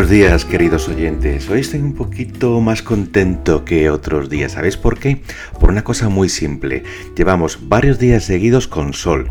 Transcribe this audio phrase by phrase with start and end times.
[0.00, 1.50] Buenos días, queridos oyentes.
[1.50, 4.52] Hoy estoy un poquito más contento que otros días.
[4.52, 5.20] ¿Sabéis por qué?
[5.60, 6.84] Por una cosa muy simple.
[7.14, 9.30] Llevamos varios días seguidos con sol.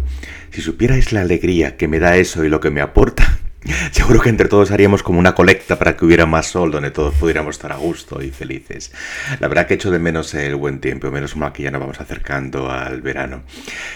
[0.52, 3.29] Si supierais la alegría que me da eso y lo que me aporta,
[3.92, 7.14] Seguro que entre todos haríamos como una colecta para que hubiera más sol donde todos
[7.16, 8.92] pudiéramos estar a gusto y felices.
[9.40, 12.00] La verdad que echo de menos el buen tiempo, menos mal que ya nos vamos
[12.00, 13.44] acercando al verano.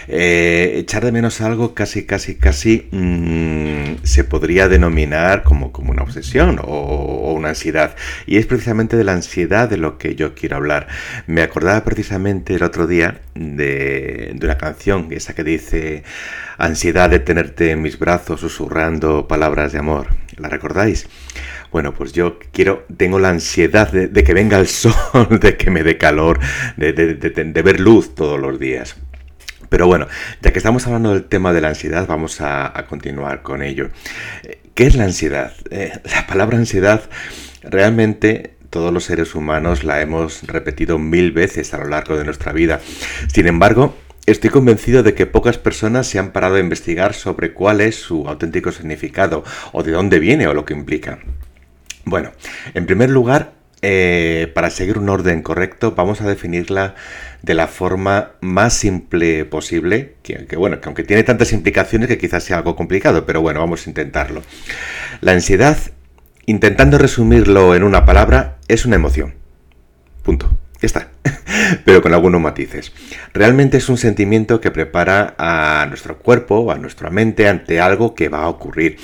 [0.06, 6.02] Eh, echar de menos algo casi, casi, casi mm, se podría denominar como, como una
[6.02, 7.96] obsesión o, una ansiedad.
[8.26, 10.88] Y es precisamente de la ansiedad de lo que yo quiero hablar.
[11.26, 16.04] Me acordaba precisamente el otro día de, de una canción, esa que dice
[16.58, 20.08] ansiedad de tenerte en mis brazos susurrando palabras de amor.
[20.36, 21.06] ¿La recordáis?
[21.70, 24.92] Bueno, pues yo quiero, tengo la ansiedad de, que venga el sol,
[25.40, 26.40] de que me dé calor,
[26.76, 28.96] de, ver luz todos los días.
[29.68, 30.06] Pero bueno,
[30.42, 33.90] ya que estamos hablando del tema de la ansiedad, vamos a, continuar con ello.
[34.74, 35.52] ¿Qué es la ansiedad?
[35.70, 37.02] Eh, la palabra ansiedad
[37.62, 42.52] realmente todos los seres humanos la hemos repetido mil veces a lo largo de nuestra
[42.52, 42.80] vida.
[43.32, 43.96] Sin embargo,
[44.26, 48.26] Estoy convencido de que pocas personas se han parado a investigar sobre cuál es su
[48.26, 51.18] auténtico significado o de dónde viene o lo que implica.
[52.06, 52.32] Bueno,
[52.72, 53.52] en primer lugar,
[53.82, 56.94] eh, para seguir un orden correcto, vamos a definirla
[57.42, 62.16] de la forma más simple posible, que, que, bueno, que aunque tiene tantas implicaciones que
[62.16, 64.42] quizás sea algo complicado, pero bueno, vamos a intentarlo.
[65.20, 65.76] La ansiedad,
[66.46, 69.34] intentando resumirlo en una palabra, es una emoción.
[70.22, 70.48] Punto
[70.80, 71.10] está.
[71.84, 72.92] Pero con algunos matices.
[73.32, 78.28] Realmente es un sentimiento que prepara a nuestro cuerpo a nuestra mente ante algo que
[78.28, 78.98] va a ocurrir.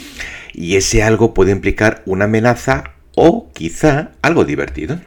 [0.52, 5.00] Y ese algo puede implicar una amenaza o quizá algo divertido.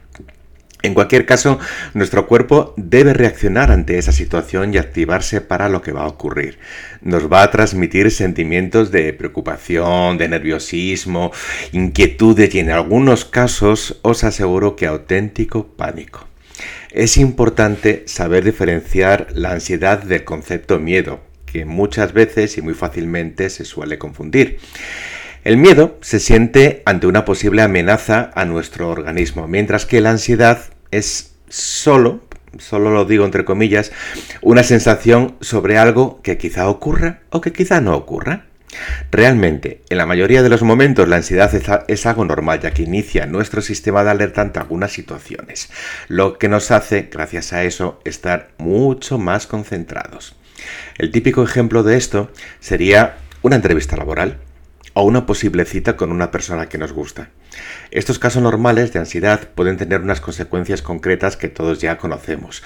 [0.84, 1.60] En cualquier caso,
[1.94, 6.60] nuestro cuerpo debe reaccionar ante esa situación y activarse para lo que va a ocurrir.
[7.02, 11.32] Nos va a transmitir sentimientos de preocupación, de nerviosismo,
[11.72, 16.28] inquietudes y en algunos casos os aseguro que auténtico pánico.
[16.92, 23.50] Es importante saber diferenciar la ansiedad del concepto miedo, que muchas veces y muy fácilmente
[23.50, 24.60] se suele confundir.
[25.44, 30.62] El miedo se siente ante una posible amenaza a nuestro organismo, mientras que la ansiedad
[30.92, 32.22] es solo,
[32.60, 33.92] solo lo digo entre comillas,
[34.42, 38.46] una sensación sobre algo que quizá ocurra o que quizá no ocurra.
[39.12, 41.52] Realmente, en la mayoría de los momentos la ansiedad
[41.88, 45.70] es, algo normal ya que inicia nuestro sistema de alerta ante algunas situaciones,
[46.08, 50.36] lo que nos hace, gracias a eso, estar mucho más concentrados.
[50.98, 54.38] El típico ejemplo de esto sería una entrevista laboral
[54.94, 57.30] o una posible cita con una persona que nos gusta.
[57.92, 62.64] Estos casos normales de ansiedad pueden tener unas consecuencias concretas que todos ya conocemos.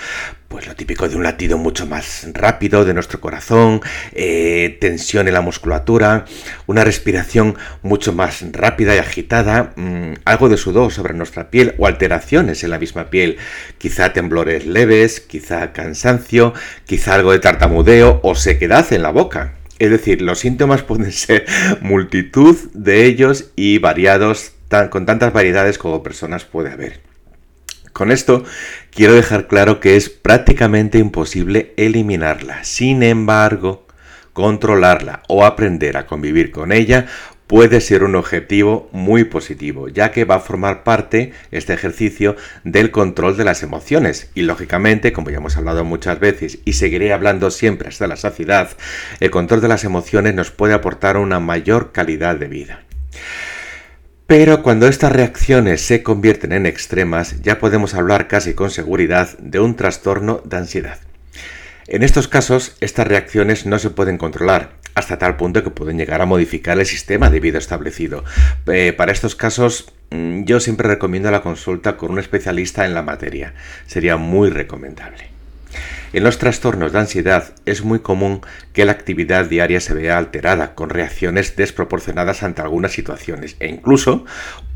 [0.47, 3.81] Pues lo típico de un latido mucho más rápido de nuestro corazón,
[4.13, 6.25] eh, tensión en la musculatura,
[6.65, 11.87] una respiración mucho más rápida y agitada, mm, algo de sudor sobre nuestra piel o
[11.87, 13.37] alteraciones en la misma piel,
[13.77, 16.53] quizá temblores leves, quizá cansancio,
[16.85, 19.56] quizá algo de tartamudeo o sequedad en la boca.
[19.79, 21.45] Es decir, los síntomas pueden ser
[21.81, 24.53] multitud de ellos y variados
[24.89, 27.01] con tantas variedades como personas puede haber.
[27.93, 28.43] Con esto
[28.91, 32.63] quiero dejar claro que es prácticamente imposible eliminarla.
[32.63, 33.87] Sin embargo,
[34.33, 37.07] controlarla o aprender a convivir con ella
[37.47, 42.91] puede ser un objetivo muy positivo, ya que va a formar parte, este ejercicio, del
[42.91, 44.29] control de las emociones.
[44.35, 48.69] Y lógicamente, como ya hemos hablado muchas veces y seguiré hablando siempre hasta la saciedad,
[49.21, 52.83] el control de las emociones nos puede aportar una mayor calidad de vida.
[54.27, 59.61] Pero cuando estas reacciones se convierten en extremas, ya podemos hablar casi con seguridad de
[59.61, 60.99] un trastorno de ansiedad.
[61.87, 66.21] En estos casos, estas reacciones no se pueden controlar, hasta tal punto que pueden llegar
[66.21, 68.23] a modificar el sistema de vida establecido.
[68.65, 73.03] Eh, para estos casos, mm, yo siempre recomiendo la consulta con un especialista en la
[73.03, 73.53] materia.
[73.85, 75.29] Sería muy recomendable.
[76.13, 78.41] En los trastornos de ansiedad es muy común
[78.73, 84.25] que la actividad diaria se vea alterada, con reacciones desproporcionadas ante algunas situaciones e incluso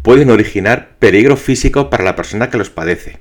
[0.04, 3.18] pueden originar peligro físico para la persona que los padece.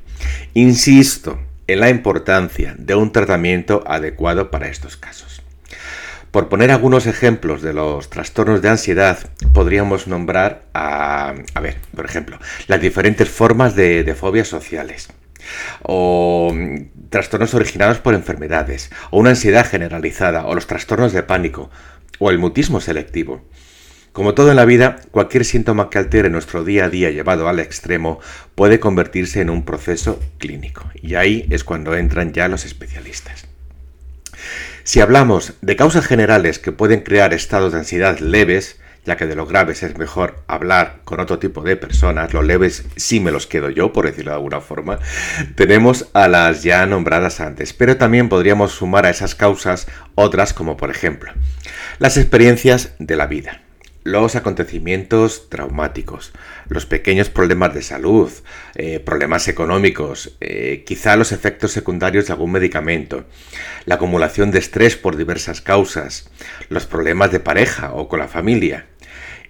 [0.53, 5.41] Insisto en la importancia de un tratamiento adecuado para estos casos.
[6.31, 9.19] Por poner algunos ejemplos de los trastornos de ansiedad,
[9.53, 12.39] podríamos nombrar a, a ver, por ejemplo,
[12.69, 15.09] las diferentes formas de, de fobias sociales
[15.83, 21.71] o mm, trastornos originados por enfermedades, o una ansiedad generalizada, o los trastornos de pánico,
[22.19, 23.43] o el mutismo selectivo.
[24.13, 27.61] Como todo en la vida, cualquier síntoma que altere nuestro día a día llevado al
[27.61, 28.19] extremo
[28.57, 30.91] puede convertirse en un proceso clínico.
[31.01, 33.47] Y ahí es cuando entran ya los especialistas.
[34.85, 39.35] Si hablamos de causas generales que pueden crear estados de ansiedad leves, ya que de
[39.35, 43.47] los graves es mejor hablar con otro tipo de personas, los leves sí me los
[43.47, 44.99] quedo yo, por decirlo de alguna forma,
[45.55, 50.77] tenemos a las ya nombradas antes, pero también podríamos sumar a esas causas otras como
[50.77, 51.33] por ejemplo
[51.99, 53.61] las experiencias de la vida
[54.03, 56.33] los acontecimientos traumáticos,
[56.69, 58.31] los pequeños problemas de salud,
[58.75, 63.25] eh, problemas económicos, eh, quizá los efectos secundarios de algún medicamento,
[63.85, 66.31] la acumulación de estrés por diversas causas,
[66.69, 68.87] los problemas de pareja o con la familia,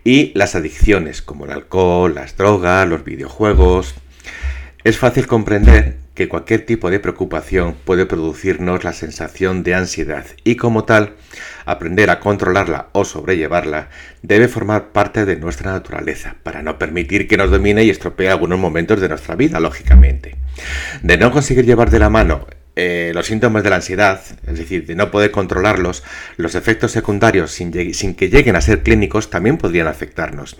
[0.05, 3.94] y las adicciones como el alcohol, las drogas, los videojuegos.
[4.82, 10.57] Es fácil comprender que cualquier tipo de preocupación puede producirnos la sensación de ansiedad y
[10.57, 11.15] como tal,
[11.65, 13.89] aprender a controlarla o sobrellevarla
[14.23, 18.59] debe formar parte de nuestra naturaleza para no permitir que nos domine y estropee algunos
[18.59, 20.37] momentos de nuestra vida, lógicamente.
[21.03, 22.47] De no conseguir llevar de la mano
[22.82, 26.03] eh, los síntomas de la ansiedad, es decir, de no poder controlarlos,
[26.38, 30.56] los efectos secundarios sin, que lleguen a ser clínicos también podrían afectarnos.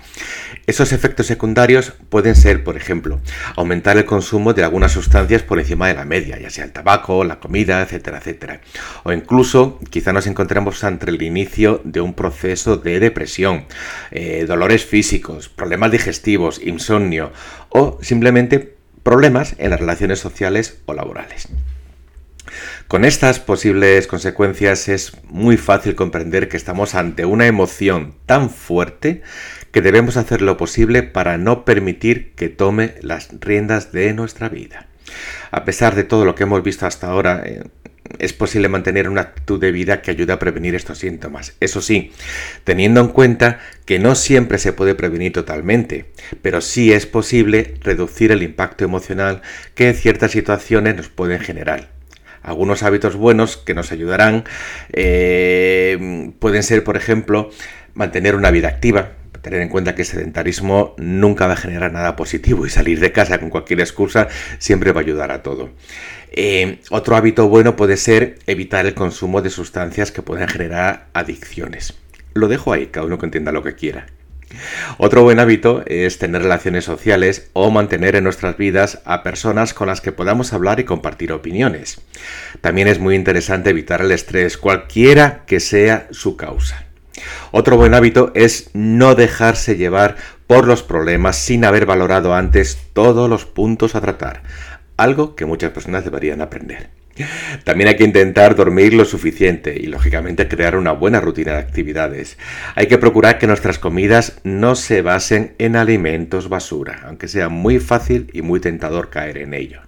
[0.67, 3.20] Esos efectos secundarios pueden ser, por ejemplo,
[3.56, 7.25] aumentar el consumo de algunas sustancias por encima de la media, ya sea el tabaco,
[7.25, 8.61] la comida, etcétera, etcétera.
[9.05, 13.64] O incluso quizá nos encontremos ante el inicio de un proceso de depresión,
[14.11, 17.32] eh, dolores físicos, problemas digestivos, insomnio
[17.70, 21.49] o simplemente problemas en las relaciones sociales o laborales.
[22.90, 29.22] Con estas posibles consecuencias es muy fácil comprender que estamos ante una emoción tan fuerte
[29.70, 34.88] que debemos hacer lo posible para no permitir que tome las riendas de nuestra vida.
[35.52, 37.62] A pesar de todo lo que hemos visto hasta ahora, eh,
[38.19, 41.54] es posible mantener una actitud de vida que ayude a prevenir estos síntomas.
[41.60, 42.10] Eso sí,
[42.64, 46.06] teniendo en cuenta que no siempre se puede prevenir totalmente,
[46.42, 49.42] pero sí es posible reducir el impacto emocional
[49.76, 52.00] que ciertas situaciones nos pueden generar
[52.42, 54.44] algunos hábitos buenos que nos ayudarán
[54.92, 57.50] eh, pueden ser, por ejemplo,
[57.94, 62.16] mantener una vida activa, tener en cuenta que el sedentarismo nunca va a generar nada
[62.16, 64.28] positivo y salir de casa con cualquier excusa
[64.58, 65.70] siempre va a ayudar a todo.
[66.32, 71.94] Eh, otro hábito bueno puede ser evitar el consumo de sustancias que puedan generar adicciones.
[72.34, 74.06] Lo dejo ahí, cada uno que entienda lo que quiera.
[74.99, 79.87] Otro buen hábito es tener relaciones sociales o mantener en nuestras vidas a personas con
[79.87, 82.00] las que podamos hablar y compartir opiniones.
[82.61, 86.85] También es muy interesante evitar el estrés, cualquiera que sea su causa.
[87.52, 90.17] Otro buen hábito es no dejarse llevar
[90.47, 94.43] por los problemas sin haber valorado antes todos los puntos a tratar,
[94.97, 97.00] algo que muchas personas deberían aprender.
[97.64, 102.38] También hay que intentar dormir lo suficiente y lógicamente crear una buena rutina de actividades.
[102.74, 107.78] Hay que procurar que nuestras comidas no se basen en alimentos basura, aunque sea muy
[107.78, 109.80] fácil y muy tentador caer en ello.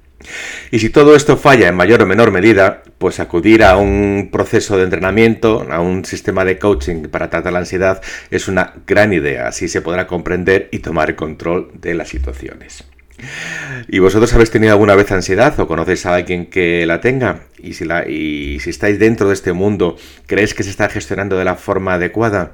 [0.70, 4.76] Y si todo esto falla en mayor o menor medida, pues acudir a un proceso
[4.76, 9.48] de entrenamiento, a un sistema de coaching para tratar la ansiedad es una gran idea,
[9.48, 12.85] así se podrá comprender y tomar control de las situaciones.
[13.88, 17.45] ¿Y vosotros habéis tenido alguna vez ansiedad o conocéis a alguien que la tenga?
[17.59, 21.45] Y si, y si estáis dentro de este mundo, ¿creéis que se está gestionando de
[21.45, 22.52] la forma adecuada?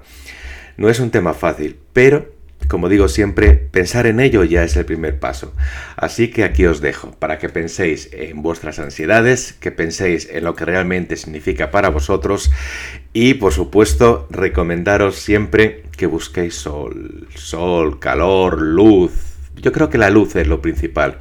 [0.76, 4.84] No es un tema fácil, pero como digo siempre, pensar en ello ya es el
[4.84, 5.54] primer paso.
[5.96, 10.54] Así que aquí os dejo para que penséis en vuestras ansiedades, que penséis en lo
[10.54, 12.50] que realmente significa para vosotros
[13.14, 19.27] y por supuesto recomendaros siempre que busquéis sol, sol, calor, luz,
[19.60, 21.18] yo creo que la luz es lo principal.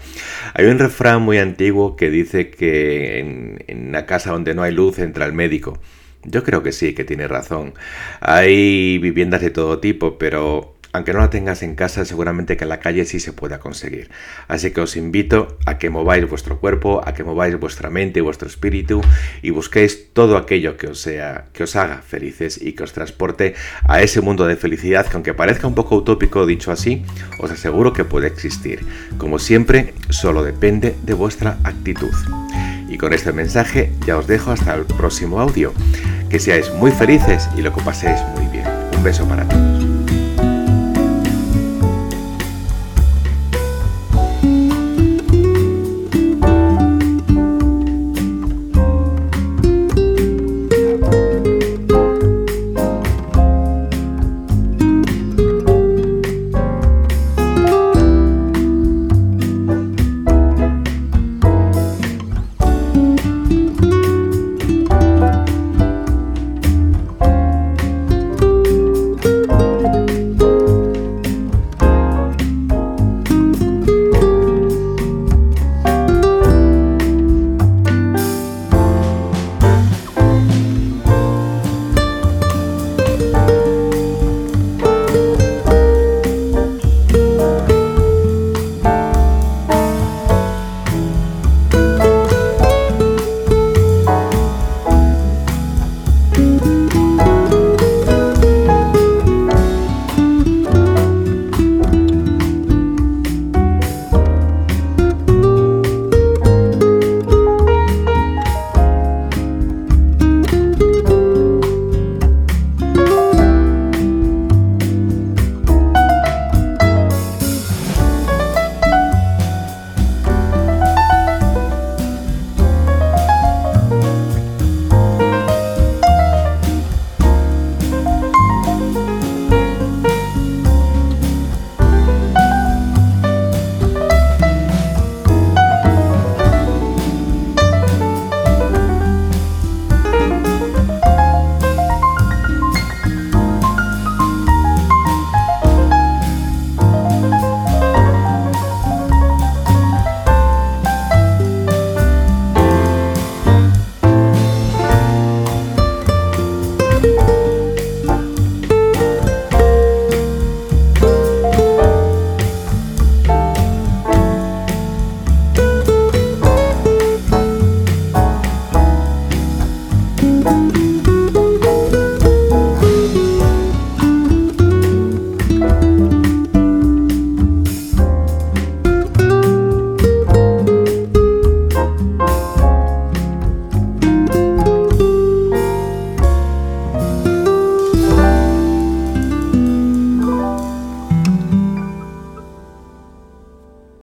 [0.54, 5.00] Hay un refrán muy antiguo que dice que en, una casa donde no hay luz
[5.00, 5.80] entra el médico.
[6.24, 7.74] Yo creo que sí, que tiene razón.
[8.20, 12.70] Hay viviendas de todo tipo, pero aunque no la tengas en casa, seguramente que en
[12.70, 14.10] la calle sí se pueda conseguir.
[14.48, 18.48] Así que os invito a que mováis vuestro cuerpo, a que mováis vuestra mente vuestro
[18.48, 19.02] espíritu
[19.42, 23.54] y busquéis todo aquello que os sea, que os haga felices y que os transporte
[23.88, 27.04] a ese mundo de felicidad que aunque parezca un poco utópico dicho así,
[27.40, 28.86] os aseguro que puede existir.
[29.18, 32.14] Como siempre, solo depende de vuestra actitud.
[32.90, 35.74] Y con este mensaje ya os dejo hasta el próximo audio.
[36.30, 38.66] Que seáis muy felices y lo que paséis muy bien.
[38.96, 39.97] Un beso para todos.